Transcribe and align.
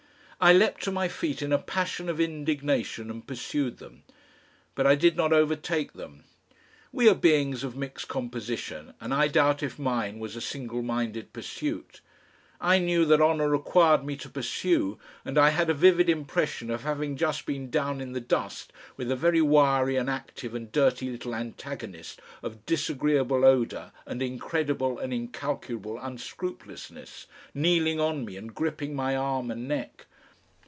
I 0.43 0.53
leapt 0.53 0.81
to 0.85 0.91
my 0.91 1.07
feet 1.07 1.43
in 1.43 1.53
a 1.53 1.59
passion 1.59 2.09
of 2.09 2.19
indignation 2.19 3.11
and 3.11 3.27
pursued 3.27 3.77
them. 3.77 4.01
But 4.73 4.87
I 4.87 4.95
did 4.95 5.15
not 5.15 5.31
overtake 5.31 5.93
them. 5.93 6.23
We 6.91 7.07
are 7.07 7.13
beings 7.13 7.63
of 7.63 7.75
mixed 7.77 8.07
composition, 8.07 8.95
and 8.99 9.13
I 9.13 9.27
doubt 9.27 9.61
if 9.61 9.77
mine 9.77 10.17
was 10.17 10.35
a 10.35 10.41
single 10.41 10.81
minded 10.81 11.31
pursuit. 11.31 12.01
I 12.59 12.79
knew 12.79 13.05
that 13.05 13.21
honour 13.21 13.47
required 13.49 14.03
me 14.03 14.15
to 14.15 14.29
pursue, 14.29 14.97
and 15.23 15.37
I 15.37 15.49
had 15.49 15.69
a 15.69 15.75
vivid 15.75 16.09
impression 16.09 16.71
of 16.71 16.81
having 16.81 17.17
just 17.17 17.45
been 17.45 17.69
down 17.69 18.01
in 18.01 18.13
the 18.13 18.19
dust 18.19 18.73
with 18.97 19.11
a 19.11 19.15
very 19.15 19.43
wiry 19.43 19.95
and 19.95 20.09
active 20.09 20.55
and 20.55 20.71
dirty 20.71 21.11
little 21.11 21.35
antagonist 21.35 22.19
of 22.41 22.65
disagreeable 22.65 23.45
odour 23.45 23.91
and 24.07 24.23
incredible 24.23 24.97
and 24.97 25.13
incalculable 25.13 25.99
unscrupulousness, 25.99 27.27
kneeling 27.53 27.99
on 27.99 28.25
me 28.25 28.37
and 28.37 28.55
gripping 28.55 28.95
my 28.95 29.15
arm 29.15 29.51
and 29.51 29.67
neck. 29.67 30.07